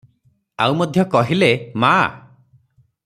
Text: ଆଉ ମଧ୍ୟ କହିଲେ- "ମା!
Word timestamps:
ଆଉ 0.65 0.77
ମଧ୍ୟ 0.79 1.05
କହିଲେ- 1.17 1.53
"ମା! 1.85 1.93